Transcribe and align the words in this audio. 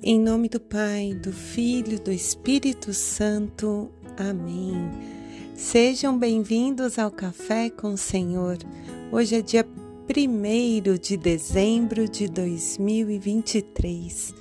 Em 0.00 0.20
nome 0.20 0.48
do 0.48 0.60
Pai, 0.60 1.12
do 1.12 1.32
Filho, 1.32 1.98
do 1.98 2.12
Espírito 2.12 2.94
Santo. 2.94 3.90
Amém. 4.16 4.76
Sejam 5.56 6.16
bem-vindos 6.16 7.00
ao 7.00 7.10
Café 7.10 7.68
com 7.68 7.94
o 7.94 7.98
Senhor. 7.98 8.58
Hoje 9.10 9.34
é 9.34 9.42
dia 9.42 9.66
1 10.08 10.98
de 10.98 11.16
dezembro 11.16 12.08
de 12.08 12.28
2023. 12.28 14.32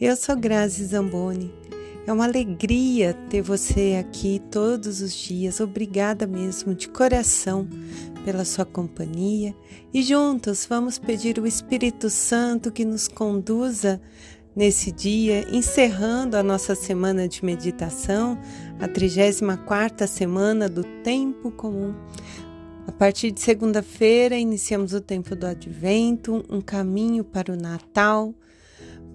Eu 0.00 0.14
sou 0.14 0.36
Grazi 0.36 0.84
Zamboni. 0.84 1.52
É 2.06 2.12
uma 2.12 2.24
alegria 2.24 3.12
ter 3.28 3.42
você 3.42 3.96
aqui 3.98 4.40
todos 4.52 5.00
os 5.00 5.12
dias. 5.12 5.58
Obrigada 5.58 6.28
mesmo, 6.28 6.76
de 6.76 6.88
coração, 6.88 7.66
pela 8.24 8.44
sua 8.44 8.64
companhia. 8.64 9.52
E 9.92 10.00
juntos 10.00 10.64
vamos 10.64 10.96
pedir 10.96 11.40
o 11.40 11.46
Espírito 11.46 12.08
Santo 12.08 12.70
que 12.70 12.84
nos 12.84 13.08
conduza 13.08 14.00
nesse 14.54 14.92
dia, 14.92 15.46
encerrando 15.50 16.36
a 16.36 16.42
nossa 16.42 16.74
semana 16.74 17.26
de 17.26 17.44
meditação, 17.44 18.38
a 18.78 18.86
34ª 18.86 20.06
semana 20.06 20.68
do 20.68 20.84
tempo 21.02 21.50
comum. 21.50 21.94
A 22.86 22.92
partir 22.92 23.30
de 23.30 23.40
segunda-feira, 23.40 24.36
iniciamos 24.36 24.92
o 24.92 25.00
tempo 25.00 25.34
do 25.34 25.46
advento, 25.46 26.44
um 26.50 26.60
caminho 26.60 27.24
para 27.24 27.52
o 27.52 27.56
Natal, 27.56 28.34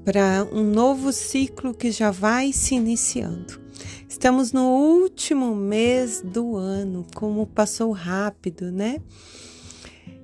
para 0.03 0.47
um 0.53 0.63
novo 0.63 1.11
ciclo 1.11 1.73
que 1.73 1.91
já 1.91 2.11
vai 2.11 2.53
se 2.53 2.75
iniciando. 2.75 3.59
Estamos 4.07 4.53
no 4.53 4.63
último 4.63 5.53
mês 5.53 6.21
do 6.21 6.55
ano, 6.55 7.05
como 7.13 7.45
passou 7.45 7.91
rápido, 7.91 8.71
né? 8.71 8.99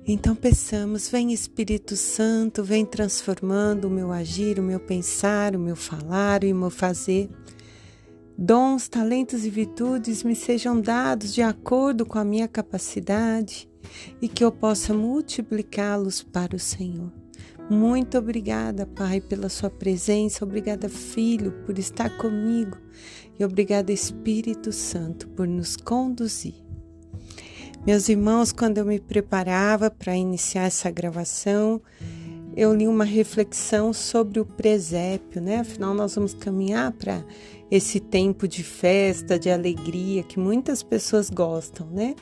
Então 0.06 0.34
peçamos, 0.36 1.08
vem 1.08 1.32
Espírito 1.32 1.96
Santo, 1.96 2.62
vem 2.62 2.84
transformando 2.84 3.86
o 3.86 3.90
meu 3.90 4.12
agir, 4.12 4.58
o 4.58 4.62
meu 4.62 4.78
pensar, 4.78 5.56
o 5.56 5.58
meu 5.58 5.74
falar 5.74 6.44
e 6.44 6.52
o 6.52 6.56
meu 6.56 6.68
fazer. 6.68 7.30
Dons, 8.36 8.86
talentos 8.86 9.46
e 9.46 9.50
virtudes 9.50 10.22
me 10.22 10.36
sejam 10.36 10.78
dados 10.78 11.32
de 11.32 11.40
acordo 11.40 12.04
com 12.04 12.18
a 12.18 12.24
minha 12.24 12.46
capacidade 12.46 13.66
e 14.20 14.28
que 14.28 14.44
eu 14.44 14.52
possa 14.52 14.92
multiplicá-los 14.92 16.22
para 16.22 16.54
o 16.54 16.58
Senhor. 16.58 17.10
Muito 17.70 18.18
obrigada, 18.18 18.84
Pai, 18.84 19.22
pela 19.22 19.48
Sua 19.48 19.70
presença. 19.70 20.44
Obrigada, 20.44 20.86
Filho, 20.86 21.50
por 21.64 21.78
estar 21.78 22.14
comigo. 22.18 22.76
E 23.38 23.44
obrigada, 23.44 23.90
Espírito 23.90 24.70
Santo, 24.70 25.28
por 25.28 25.48
nos 25.48 25.76
conduzir. 25.76 26.63
Meus 27.86 28.08
irmãos, 28.08 28.50
quando 28.50 28.78
eu 28.78 28.86
me 28.86 28.98
preparava 28.98 29.90
para 29.90 30.16
iniciar 30.16 30.62
essa 30.62 30.90
gravação, 30.90 31.82
eu 32.56 32.74
li 32.74 32.88
uma 32.88 33.04
reflexão 33.04 33.92
sobre 33.92 34.40
o 34.40 34.46
presépio, 34.46 35.42
né? 35.42 35.58
Afinal, 35.58 35.92
nós 35.92 36.14
vamos 36.14 36.32
caminhar 36.32 36.92
para 36.92 37.22
esse 37.70 38.00
tempo 38.00 38.48
de 38.48 38.64
festa, 38.64 39.38
de 39.38 39.50
alegria 39.50 40.22
que 40.22 40.40
muitas 40.40 40.82
pessoas 40.82 41.28
gostam, 41.28 41.86
né? 41.88 42.14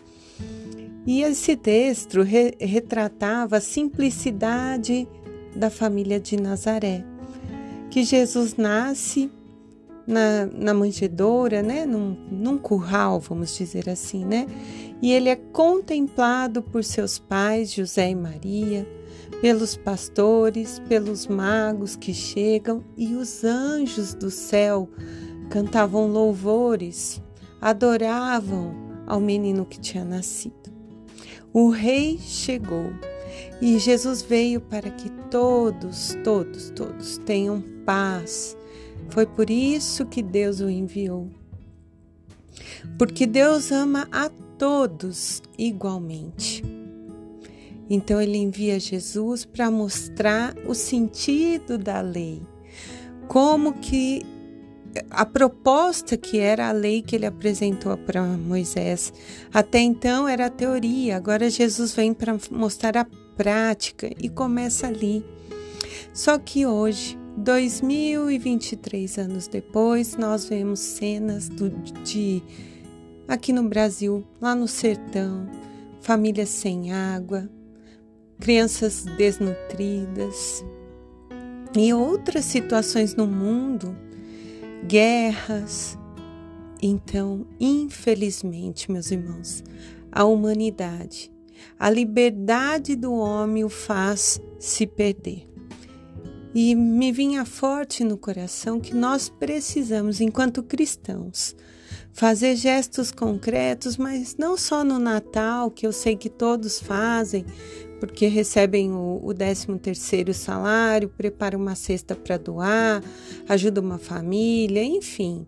E 1.07 1.23
esse 1.23 1.55
texto 1.55 2.23
re 2.23 2.57
retratava 2.59 3.59
a 3.59 3.61
simplicidade 3.61 5.07
da 5.55 5.71
família 5.71 6.19
de 6.19 6.37
Nazaré, 6.37 7.05
que 7.89 8.03
Jesus 8.03 8.57
nasce 8.57 9.31
na, 10.07 10.47
na 10.47 10.75
manjedoura, 10.75 11.63
né? 11.63 11.87
Num, 11.87 12.17
num 12.31 12.59
curral, 12.59 13.21
vamos 13.21 13.57
dizer 13.57 13.89
assim, 13.89 14.25
né? 14.25 14.47
e 15.03 15.11
ele 15.13 15.29
é 15.29 15.35
contemplado 15.35 16.63
por 16.63 16.85
seus 16.85 17.19
pais, 17.19 17.73
José 17.73 18.11
e 18.11 18.15
Maria, 18.15 18.89
pelos 19.41 19.77
pastores, 19.77 20.79
pelos 20.89 21.27
magos 21.27 21.97
que 21.97 22.15
chegam 22.15 22.85
e 22.97 23.17
os 23.17 23.43
anjos 23.43 24.15
do 24.15 24.31
céu 24.31 24.89
cantavam 25.51 26.07
louvores, 26.07 27.21
adoravam 27.61 28.73
ao 29.05 29.19
menino 29.19 29.67
que 29.67 29.81
tinha 29.81 30.05
nascido. 30.05 30.73
O 31.53 31.69
rei 31.69 32.17
chegou 32.21 32.93
e 33.61 33.81
Jesus 33.81 34.23
veio 34.23 34.61
para 34.61 34.89
que 34.89 35.11
todos, 35.33 36.17
todos, 36.23 36.71
todos 36.71 37.19
tenham 37.19 37.61
paz. 37.85 38.57
Foi 39.11 39.27
por 39.27 39.51
isso 39.51 40.07
que 40.07 40.23
Deus 40.23 40.61
o 40.61 40.69
enviou. 40.69 41.29
Porque 42.99 43.27
Deus 43.27 43.71
ama 43.71 44.09
a 44.11 44.29
todos 44.59 45.43
igualmente. 45.59 46.63
Então 47.89 48.21
ele 48.21 48.39
envia 48.39 48.81
Jesus 48.81 49.45
para 49.45 49.71
mostrar 49.71 50.55
o 50.67 50.75
sentido 50.75 51.77
da 51.77 52.01
lei, 52.01 52.41
como 53.29 53.75
que 53.75 54.23
a 55.11 55.25
proposta 55.25 56.17
que 56.17 56.39
era 56.39 56.69
a 56.69 56.73
lei 56.73 57.03
que 57.03 57.17
ele 57.17 57.27
apresentou 57.27 57.97
para 57.97 58.23
Moisés. 58.23 59.13
Até 59.53 59.81
então 59.81 60.29
era 60.29 60.47
a 60.47 60.51
teoria, 60.51 61.17
agora 61.17 61.51
Jesus 61.51 61.95
vem 61.95 62.15
para 62.15 62.37
mostrar 62.51 62.97
a 62.97 63.07
prática 63.37 64.11
e 64.19 64.29
começa 64.29 64.87
ali. 64.87 65.25
Só 66.13 66.39
que 66.39 66.67
hoje, 66.67 67.19
2023 67.39 69.19
anos 69.19 69.49
depois, 69.49 70.17
nós 70.17 70.45
vemos 70.45 70.81
cenas 70.81 71.49
do, 71.49 71.71
de 72.05 72.43
aqui 73.27 73.53
no 73.53 73.69
Brasil, 73.69 74.25
lá 74.41 74.55
no 74.55 74.69
sertão, 74.69 75.49
famílias 76.01 76.51
sem 76.51 76.93
água, 76.93 77.49
crianças 78.39 79.05
desnutridas 79.17 80.65
e 81.77 81.95
outras 81.95 82.45
situações 82.45 83.15
no 83.15 83.27
mundo, 83.27 83.97
guerras. 84.87 85.97
Então, 86.83 87.47
infelizmente, 87.59 88.91
meus 88.91 89.11
irmãos, 89.11 89.65
a 90.11 90.25
humanidade, 90.25 91.33
a 91.79 91.89
liberdade 91.89 92.95
do 92.95 93.15
homem 93.15 93.65
o 93.65 93.69
faz 93.69 94.41
se 94.59 94.87
perder. 94.87 95.52
E 96.55 96.75
me 96.75 97.11
vinha 97.11 97.45
forte 97.45 98.05
no 98.05 98.19
coração 98.19 98.79
que 98.79 98.95
nós 98.95 99.29
precisamos, 99.29 100.21
enquanto 100.21 100.63
cristãos, 100.63 101.57
fazer 102.13 102.57
gestos 102.57 103.11
concretos, 103.11 103.97
mas 103.97 104.37
não 104.37 104.57
só 104.57 104.85
no 104.85 104.99
Natal, 104.99 105.71
que 105.71 105.87
eu 105.87 105.93
sei 105.93 106.15
que 106.15 106.29
todos 106.29 106.79
fazem, 106.79 107.47
porque 107.99 108.27
recebem 108.27 108.93
o, 108.93 109.21
o 109.23 109.33
13 109.33 109.79
terceiro 109.79 110.35
salário, 110.35 111.09
preparam 111.09 111.59
uma 111.59 111.75
cesta 111.75 112.15
para 112.15 112.37
doar, 112.37 113.03
ajudam 113.49 113.83
uma 113.83 113.99
família, 113.99 114.85
enfim. 114.85 115.47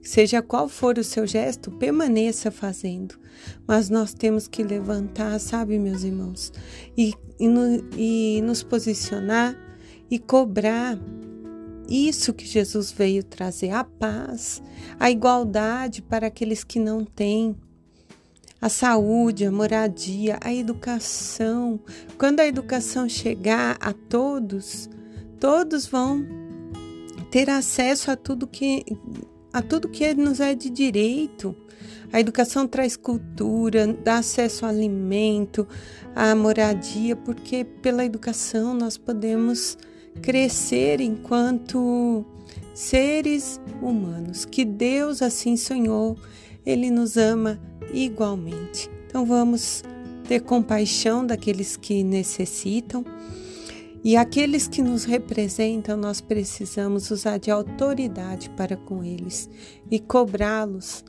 Seja 0.00 0.42
qual 0.42 0.68
for 0.68 0.98
o 0.98 1.04
seu 1.04 1.26
gesto, 1.26 1.70
permaneça 1.70 2.50
fazendo. 2.50 3.14
Mas 3.66 3.88
nós 3.88 4.12
temos 4.14 4.48
que 4.48 4.62
levantar, 4.62 5.38
sabe, 5.38 5.78
meus 5.78 6.02
irmãos, 6.02 6.52
e, 6.96 7.12
e, 7.38 7.48
no, 7.48 7.84
e 7.96 8.40
nos 8.42 8.62
posicionar 8.62 9.56
e 10.12 10.18
cobrar 10.18 10.98
isso 11.88 12.34
que 12.34 12.44
Jesus 12.44 12.92
veio 12.92 13.24
trazer: 13.24 13.70
a 13.70 13.82
paz, 13.82 14.62
a 15.00 15.10
igualdade 15.10 16.02
para 16.02 16.26
aqueles 16.26 16.62
que 16.62 16.78
não 16.78 17.02
têm, 17.02 17.56
a 18.60 18.68
saúde, 18.68 19.46
a 19.46 19.50
moradia, 19.50 20.38
a 20.42 20.52
educação. 20.52 21.80
Quando 22.18 22.40
a 22.40 22.46
educação 22.46 23.08
chegar 23.08 23.78
a 23.80 23.94
todos, 23.94 24.90
todos 25.40 25.86
vão 25.86 26.22
ter 27.30 27.48
acesso 27.48 28.10
a 28.10 28.16
tudo 28.16 28.46
que 28.46 28.84
a 29.50 29.62
tudo 29.62 29.88
que 29.88 30.12
nos 30.12 30.40
é 30.40 30.54
de 30.54 30.68
direito. 30.68 31.56
A 32.12 32.20
educação 32.20 32.68
traz 32.68 32.98
cultura, 32.98 33.86
dá 33.86 34.18
acesso 34.18 34.66
ao 34.66 34.70
alimento, 34.70 35.66
à 36.14 36.34
moradia, 36.34 37.16
porque 37.16 37.64
pela 37.64 38.04
educação 38.04 38.74
nós 38.74 38.98
podemos 38.98 39.78
crescer 40.20 41.00
enquanto 41.00 42.24
seres 42.74 43.60
humanos, 43.80 44.44
que 44.44 44.64
Deus 44.64 45.22
assim 45.22 45.56
sonhou, 45.56 46.16
Ele 46.64 46.90
nos 46.90 47.16
ama 47.16 47.60
igualmente. 47.92 48.90
Então 49.06 49.24
vamos 49.24 49.82
ter 50.26 50.40
compaixão 50.40 51.26
daqueles 51.26 51.76
que 51.76 52.02
necessitam 52.02 53.04
e 54.04 54.16
aqueles 54.16 54.66
que 54.66 54.82
nos 54.82 55.04
representam, 55.04 55.96
nós 55.96 56.20
precisamos 56.20 57.12
usar 57.12 57.38
de 57.38 57.52
autoridade 57.52 58.50
para 58.50 58.76
com 58.76 59.04
eles 59.04 59.48
e 59.88 60.00
cobrá-los, 60.00 61.04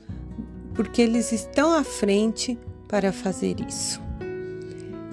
porque 0.74 1.02
eles 1.02 1.32
estão 1.32 1.72
à 1.72 1.82
frente 1.82 2.56
para 2.86 3.12
fazer 3.12 3.56
isso. 3.60 4.00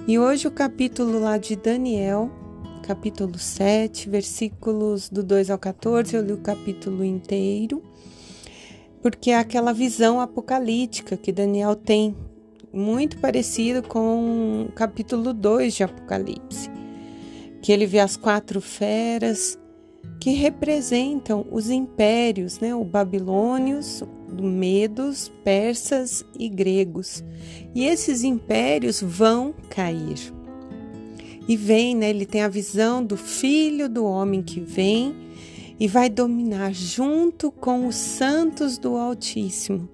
E 0.06 0.16
hoje 0.16 0.46
o 0.46 0.50
capítulo 0.52 1.18
lá 1.18 1.38
de 1.38 1.56
Daniel 1.56 2.30
capítulo 2.82 3.38
7, 3.38 4.10
versículos 4.10 5.08
do 5.08 5.22
2 5.22 5.50
ao 5.50 5.58
14, 5.58 6.16
eu 6.16 6.22
li 6.22 6.32
o 6.32 6.38
capítulo 6.38 7.04
inteiro, 7.04 7.82
porque 9.00 9.30
é 9.30 9.38
aquela 9.38 9.72
visão 9.72 10.20
apocalíptica 10.20 11.16
que 11.16 11.32
Daniel 11.32 11.76
tem, 11.76 12.14
muito 12.72 13.18
parecido 13.18 13.86
com 13.86 14.66
o 14.68 14.72
capítulo 14.72 15.32
2 15.32 15.74
de 15.74 15.82
Apocalipse, 15.84 16.70
que 17.60 17.70
ele 17.70 17.86
vê 17.86 18.00
as 18.00 18.16
quatro 18.16 18.60
feras 18.60 19.58
que 20.18 20.30
representam 20.30 21.46
os 21.50 21.68
impérios, 21.68 22.58
né? 22.60 22.74
O 22.74 22.84
babilônios, 22.84 24.02
medos, 24.40 25.28
persas 25.44 26.24
e 26.38 26.48
gregos. 26.48 27.22
E 27.74 27.84
esses 27.84 28.22
impérios 28.22 29.02
vão 29.02 29.54
cair. 29.68 30.32
E 31.48 31.56
vem, 31.56 31.96
né? 31.96 32.10
Ele 32.10 32.26
tem 32.26 32.42
a 32.42 32.48
visão 32.48 33.04
do 33.04 33.16
filho 33.16 33.88
do 33.88 34.04
homem 34.04 34.42
que 34.42 34.60
vem 34.60 35.14
e 35.78 35.88
vai 35.88 36.08
dominar 36.08 36.72
junto 36.72 37.50
com 37.50 37.86
os 37.86 37.96
santos 37.96 38.78
do 38.78 38.96
Altíssimo. 38.96 39.88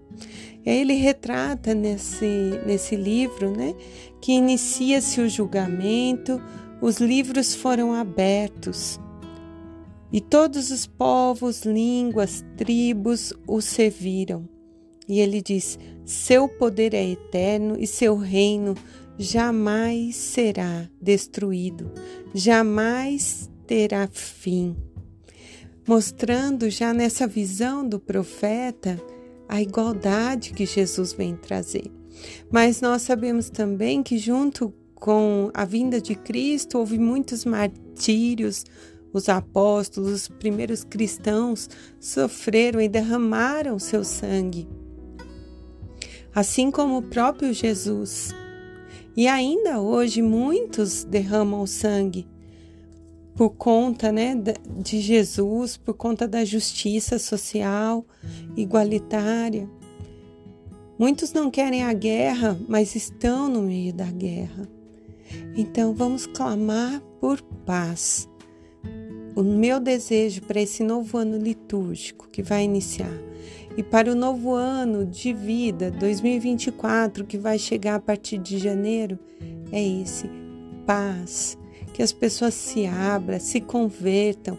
Ele 0.64 0.94
retrata 0.94 1.74
nesse, 1.74 2.60
nesse 2.66 2.94
livro, 2.94 3.50
né, 3.50 3.74
que 4.20 4.32
inicia-se 4.32 5.20
o 5.20 5.28
julgamento, 5.28 6.42
os 6.82 6.98
livros 6.98 7.54
foram 7.54 7.94
abertos 7.94 9.00
e 10.12 10.20
todos 10.20 10.70
os 10.70 10.86
povos, 10.86 11.62
línguas, 11.62 12.44
tribos 12.56 13.32
o 13.46 13.60
serviram. 13.60 14.48
E 15.06 15.20
ele 15.20 15.42
diz: 15.42 15.78
Seu 16.04 16.48
poder 16.48 16.94
é 16.94 17.10
eterno 17.10 17.76
e 17.78 17.86
seu 17.86 18.16
reino 18.16 18.74
jamais 19.18 20.14
será 20.14 20.88
destruído, 21.00 21.90
jamais 22.32 23.50
terá 23.66 24.08
fim. 24.10 24.76
Mostrando 25.86 26.70
já 26.70 26.94
nessa 26.94 27.26
visão 27.26 27.86
do 27.86 27.98
profeta 27.98 29.00
a 29.48 29.60
igualdade 29.60 30.52
que 30.52 30.64
Jesus 30.64 31.12
vem 31.12 31.34
trazer. 31.34 31.90
Mas 32.50 32.80
nós 32.80 33.02
sabemos 33.02 33.50
também 33.50 34.02
que, 34.02 34.18
junto 34.18 34.72
com 34.94 35.50
a 35.54 35.64
vinda 35.64 36.00
de 36.00 36.14
Cristo, 36.14 36.78
houve 36.78 36.98
muitos 36.98 37.44
martírios, 37.44 38.64
os 39.12 39.28
apóstolos, 39.28 40.12
os 40.12 40.28
primeiros 40.28 40.84
cristãos 40.84 41.68
sofreram 41.98 42.80
e 42.80 42.88
derramaram 42.88 43.78
seu 43.78 44.04
sangue, 44.04 44.68
assim 46.34 46.70
como 46.70 46.98
o 46.98 47.02
próprio 47.02 47.52
Jesus. 47.52 48.34
E 49.18 49.26
ainda 49.26 49.80
hoje 49.80 50.22
muitos 50.22 51.02
derramam 51.02 51.66
sangue 51.66 52.24
por 53.34 53.50
conta 53.50 54.12
né, 54.12 54.36
de 54.80 55.00
Jesus, 55.00 55.76
por 55.76 55.94
conta 55.94 56.28
da 56.28 56.44
justiça 56.44 57.18
social 57.18 58.06
igualitária. 58.56 59.68
Muitos 60.96 61.32
não 61.32 61.50
querem 61.50 61.82
a 61.82 61.92
guerra, 61.92 62.56
mas 62.68 62.94
estão 62.94 63.48
no 63.48 63.60
meio 63.60 63.92
da 63.92 64.08
guerra. 64.08 64.68
Então 65.56 65.92
vamos 65.96 66.24
clamar 66.24 67.00
por 67.20 67.42
paz 67.42 68.28
o 69.34 69.42
meu 69.42 69.80
desejo 69.80 70.42
para 70.42 70.60
esse 70.60 70.84
novo 70.84 71.18
ano 71.18 71.36
litúrgico 71.36 72.28
que 72.28 72.40
vai 72.40 72.62
iniciar 72.62 73.18
e 73.78 73.82
para 73.84 74.10
o 74.10 74.14
novo 74.16 74.54
ano 74.54 75.06
de 75.06 75.32
vida 75.32 75.88
2024 75.88 77.24
que 77.24 77.38
vai 77.38 77.60
chegar 77.60 77.94
a 77.94 78.00
partir 78.00 78.36
de 78.36 78.58
janeiro 78.58 79.16
é 79.70 79.80
esse: 79.80 80.28
paz. 80.84 81.56
Que 81.94 82.02
as 82.02 82.12
pessoas 82.12 82.54
se 82.54 82.86
abram, 82.86 83.38
se 83.38 83.60
convertam, 83.60 84.58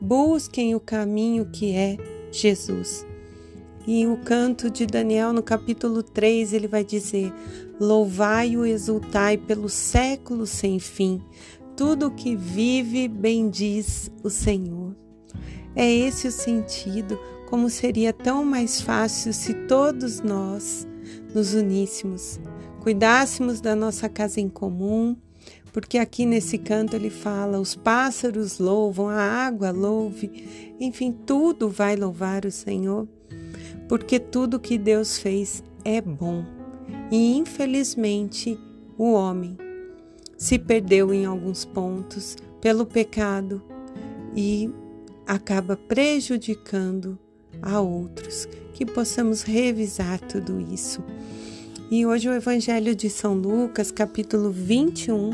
busquem 0.00 0.76
o 0.76 0.80
caminho 0.80 1.46
que 1.46 1.74
é 1.74 1.96
Jesus. 2.30 3.04
E 3.88 4.06
o 4.06 4.16
canto 4.18 4.70
de 4.70 4.86
Daniel, 4.86 5.32
no 5.32 5.42
capítulo 5.42 6.00
3, 6.00 6.52
ele 6.52 6.68
vai 6.68 6.84
dizer: 6.84 7.32
Louvai 7.80 8.54
e 8.54 8.70
exultai 8.70 9.36
pelo 9.36 9.68
século 9.68 10.46
sem 10.46 10.78
fim, 10.78 11.20
tudo 11.76 12.12
que 12.12 12.36
vive 12.36 13.08
bendiz 13.08 14.12
o 14.22 14.30
Senhor. 14.30 14.94
É 15.74 15.88
esse 15.88 16.28
o 16.28 16.32
sentido, 16.32 17.18
como 17.50 17.68
seria 17.68 18.12
tão 18.12 18.44
mais 18.44 18.80
fácil 18.80 19.32
se 19.32 19.52
todos 19.66 20.20
nós 20.20 20.86
nos 21.34 21.52
uníssemos, 21.52 22.38
cuidássemos 22.80 23.60
da 23.60 23.74
nossa 23.74 24.08
casa 24.08 24.40
em 24.40 24.48
comum, 24.48 25.16
porque 25.72 25.98
aqui 25.98 26.24
nesse 26.24 26.56
canto 26.58 26.94
ele 26.94 27.10
fala: 27.10 27.58
os 27.60 27.74
pássaros 27.74 28.60
louvam, 28.60 29.08
a 29.08 29.20
água 29.20 29.72
louve, 29.72 30.76
enfim, 30.78 31.10
tudo 31.26 31.68
vai 31.68 31.96
louvar 31.96 32.44
o 32.44 32.52
Senhor, 32.52 33.08
porque 33.88 34.20
tudo 34.20 34.60
que 34.60 34.78
Deus 34.78 35.18
fez 35.18 35.62
é 35.84 36.00
bom. 36.00 36.44
E 37.10 37.36
infelizmente 37.36 38.56
o 38.96 39.12
homem 39.12 39.58
se 40.36 40.56
perdeu 40.56 41.12
em 41.12 41.26
alguns 41.26 41.64
pontos 41.64 42.36
pelo 42.60 42.86
pecado 42.86 43.60
e 44.36 44.70
acaba 45.26 45.76
prejudicando 45.76 47.18
a 47.62 47.80
outros. 47.80 48.48
Que 48.74 48.86
possamos 48.86 49.42
revisar 49.42 50.18
tudo 50.20 50.60
isso. 50.60 51.02
E 51.90 52.06
hoje 52.06 52.28
o 52.28 52.32
Evangelho 52.32 52.94
de 52.94 53.10
São 53.10 53.34
Lucas, 53.34 53.90
capítulo 53.90 54.50
21, 54.50 55.30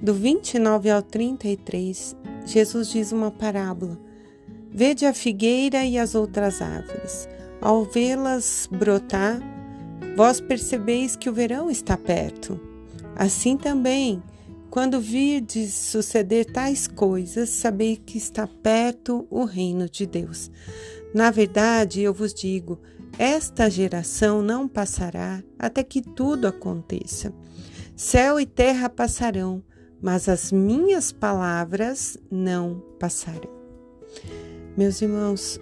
do 0.00 0.12
29 0.12 0.90
ao 0.90 1.02
33, 1.02 2.14
Jesus 2.44 2.90
diz 2.90 3.12
uma 3.12 3.30
parábola. 3.30 3.98
Vede 4.70 5.06
a 5.06 5.14
figueira 5.14 5.84
e 5.84 5.98
as 5.98 6.14
outras 6.14 6.60
árvores. 6.60 7.28
Ao 7.60 7.84
vê-las 7.84 8.68
brotar, 8.70 9.40
vós 10.14 10.38
percebeis 10.38 11.16
que 11.16 11.30
o 11.30 11.32
verão 11.32 11.70
está 11.70 11.96
perto. 11.96 12.60
Assim 13.16 13.56
também, 13.56 14.22
quando 14.68 15.00
virdes 15.00 15.72
suceder 15.72 16.44
tais 16.44 16.86
coisas, 16.86 17.48
sabei 17.48 17.96
que 17.96 18.18
está 18.18 18.46
perto 18.46 19.26
o 19.30 19.44
reino 19.44 19.88
de 19.88 20.04
Deus. 20.04 20.50
Na 21.14 21.30
verdade, 21.30 22.00
eu 22.00 22.12
vos 22.12 22.32
digo: 22.34 22.80
esta 23.18 23.70
geração 23.70 24.42
não 24.42 24.68
passará 24.68 25.42
até 25.58 25.82
que 25.82 26.02
tudo 26.02 26.46
aconteça. 26.46 27.32
Céu 27.94 28.38
e 28.38 28.44
terra 28.44 28.88
passarão, 28.88 29.62
mas 30.02 30.28
as 30.28 30.52
minhas 30.52 31.12
palavras 31.12 32.18
não 32.30 32.82
passarão. 32.98 33.50
Meus 34.76 35.00
irmãos, 35.00 35.58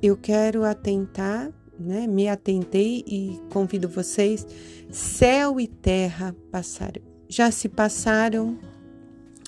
eu 0.00 0.16
quero 0.16 0.64
atentar, 0.64 1.50
né? 1.78 2.06
Me 2.06 2.28
atentei 2.28 3.02
e 3.06 3.40
convido 3.50 3.88
vocês: 3.88 4.46
céu 4.90 5.58
e 5.58 5.66
terra 5.66 6.34
passarão 6.50 7.12
já 7.32 7.50
se 7.50 7.66
passaram 7.66 8.58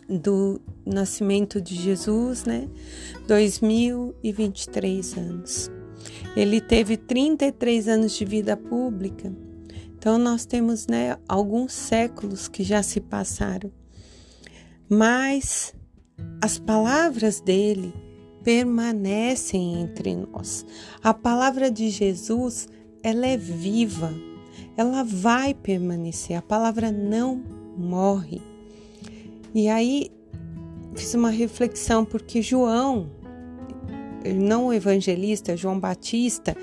do 0.08 0.60
nascimento 0.84 1.60
de 1.60 1.74
Jesus, 1.74 2.44
né? 2.44 2.68
2023 3.26 5.16
anos. 5.16 5.70
Ele 6.36 6.60
teve 6.60 6.96
33 6.96 7.88
anos 7.88 8.12
de 8.16 8.24
vida 8.24 8.56
pública. 8.56 9.32
Então 9.96 10.18
nós 10.18 10.44
temos, 10.44 10.86
né, 10.86 11.16
alguns 11.28 11.72
séculos 11.72 12.48
que 12.48 12.62
já 12.62 12.82
se 12.82 13.00
passaram. 13.00 13.72
Mas 14.88 15.74
as 16.42 16.58
palavras 16.58 17.40
dele 17.40 17.92
permanecem 18.42 19.80
entre 19.80 20.14
nós. 20.14 20.66
A 21.02 21.14
palavra 21.14 21.70
de 21.70 21.88
Jesus, 21.88 22.68
ela 23.02 23.26
é 23.26 23.36
viva. 23.36 24.12
Ela 24.76 25.02
vai 25.02 25.54
permanecer. 25.54 26.36
A 26.36 26.42
palavra 26.42 26.92
não 26.92 27.42
morre. 27.76 28.42
E 29.54 29.68
aí 29.68 30.10
fiz 30.96 31.14
uma 31.14 31.30
reflexão 31.30 32.04
porque 32.04 32.42
João, 32.42 33.08
não 34.34 34.66
o 34.66 34.72
evangelista, 34.72 35.56
João 35.56 35.78
Batista, 35.78 36.56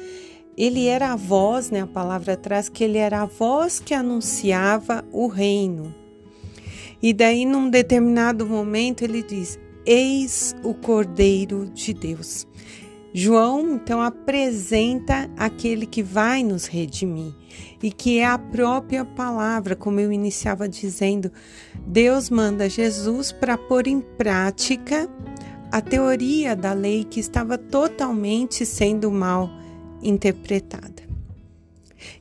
ele 0.58 0.88
era 0.88 1.14
a 1.14 1.16
voz, 1.16 1.72
né, 1.72 1.82
a 1.82 1.88
palavra 1.88 2.36
traz 2.36 2.68
que 2.68 2.84
ele 2.84 2.98
era 2.98 3.22
a 3.22 3.26
voz 3.26 3.80
que 3.80 3.94
anunciava 3.94 5.06
o 5.12 5.28
reino. 5.28 5.96
E 7.02 7.14
daí 7.14 7.46
num 7.46 7.70
determinado 7.70 8.46
momento 8.46 9.04
ele 9.04 9.24
diz: 9.24 9.58
Eis 9.86 10.56
o 10.64 10.74
Cordeiro 10.74 11.66
de 11.74 11.94
Deus. 11.94 12.46
João 13.14 13.76
então 13.76 14.02
apresenta 14.02 15.30
aquele 15.36 15.86
que 15.86 16.02
vai 16.02 16.44
nos 16.44 16.66
redimir 16.66 17.34
e 17.84 17.92
que 17.92 18.20
é 18.20 18.26
a 18.26 18.38
própria 18.38 19.04
palavra, 19.04 19.76
como 19.76 20.00
eu 20.00 20.12
iniciava 20.12 20.68
dizendo. 20.68 21.32
Deus 21.86 22.30
manda 22.30 22.70
Jesus 22.70 23.32
para 23.32 23.58
pôr 23.58 23.88
em 23.88 24.00
prática 24.00 25.10
a 25.72 25.82
teoria 25.82 26.56
da 26.56 26.74
lei 26.74 27.04
que 27.04 27.20
estava 27.20 27.58
totalmente 27.58 28.66
sendo 28.66 29.12
mal 29.12 29.50
interpretada. 30.02 31.04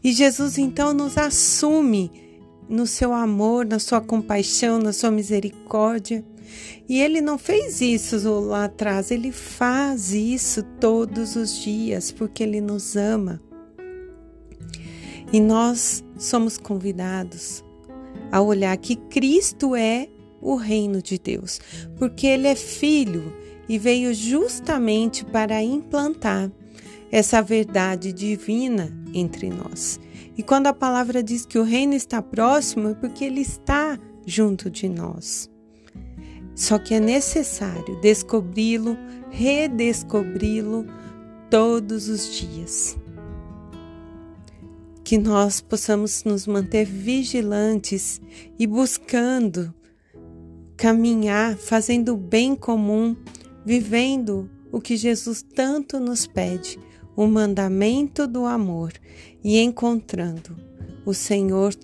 E 0.03 0.13
Jesus 0.13 0.59
então 0.59 0.93
nos 0.93 1.17
assume 1.17 2.11
no 2.69 2.87
seu 2.87 3.13
amor, 3.13 3.67
na 3.67 3.79
sua 3.79 4.01
compaixão, 4.01 4.79
na 4.79 4.93
sua 4.93 5.11
misericórdia 5.11 6.25
e 6.89 7.01
ele 7.01 7.21
não 7.21 7.39
fez 7.39 7.81
isso 7.81 8.29
lá 8.41 8.65
atrás, 8.65 9.11
ele 9.11 9.33
faz 9.33 10.13
isso 10.13 10.63
todos 10.81 11.37
os 11.37 11.59
dias 11.63 12.11
porque 12.11 12.43
ele 12.43 12.61
nos 12.61 12.97
ama. 12.97 13.41
E 15.33 15.41
nós 15.41 16.05
somos 16.19 16.59
convidados 16.59 17.65
a 18.33 18.41
olhar 18.41 18.77
que 18.77 18.97
Cristo 18.97 19.77
é 19.77 20.09
o 20.41 20.57
reino 20.57 21.03
de 21.03 21.19
Deus, 21.19 21.61
porque 21.97 22.27
ele 22.27 22.49
é 22.49 22.57
filho 22.57 23.33
e 23.69 23.79
veio 23.79 24.13
justamente 24.13 25.25
para 25.25 25.63
implantar 25.63 26.51
essa 27.11 27.43
verdade 27.43 28.13
divina 28.13 28.93
entre 29.13 29.51
nós. 29.51 30.01
E 30.37 30.43
quando 30.43 30.69
a 30.69 30.73
palavra 30.73 31.23
diz 31.23 31.45
que 31.45 31.59
o 31.59 31.65
reino 31.65 31.95
está 31.95 32.23
próximo, 32.23 32.89
é 32.89 32.95
porque 32.95 33.25
ele 33.25 33.41
está 33.41 33.99
junto 34.25 34.71
de 34.71 34.89
nós. 34.89 35.51
Só 36.61 36.79
que 36.79 36.93
é 36.93 37.01
necessário 37.01 37.99
descobri-lo, 38.03 38.95
redescobri-lo 39.31 40.85
todos 41.49 42.07
os 42.07 42.37
dias. 42.37 42.99
Que 45.03 45.17
nós 45.17 45.63
possamos 45.63 46.23
nos 46.23 46.47
manter 46.47 46.85
vigilantes 46.85 48.21
e 48.59 48.67
buscando 48.67 49.75
caminhar, 50.77 51.57
fazendo 51.57 52.13
o 52.13 52.19
bem 52.19 52.55
comum, 52.55 53.17
vivendo 53.65 54.47
o 54.71 54.83
que 54.83 54.99
Jesus 54.99 55.43
tanto 55.43 55.99
nos 55.99 56.27
pede, 56.27 56.79
o 57.17 57.27
mandamento 57.27 58.27
do 58.27 58.45
amor 58.45 58.93
e 59.43 59.59
encontrando 59.59 60.55
o 61.07 61.15
Senhor 61.15 61.75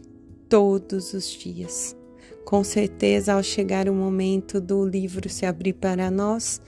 todos 0.51 1.15
os 1.15 1.31
dias. 1.31 1.97
Com 2.45 2.63
certeza, 2.63 3.35
ao 3.35 3.43
chegar 3.43 3.89
o 3.89 3.95
momento 3.95 4.61
do 4.61 4.87
livro 4.87 5.29
se 5.29 5.45
abrir 5.45 5.73
para 5.73 6.11
nós, 6.11 6.61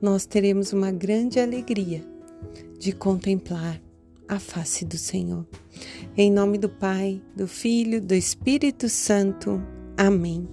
nós 0.00 0.24
teremos 0.24 0.72
uma 0.72 0.92
grande 0.92 1.40
alegria 1.40 2.04
de 2.78 2.92
contemplar 2.92 3.80
a 4.28 4.38
face 4.38 4.84
do 4.84 4.98
Senhor. 4.98 5.46
Em 6.16 6.30
nome 6.30 6.58
do 6.58 6.68
Pai, 6.68 7.20
do 7.34 7.46
Filho, 7.46 8.00
do 8.00 8.14
Espírito 8.14 8.88
Santo. 8.88 9.62
Amém. 9.96 10.48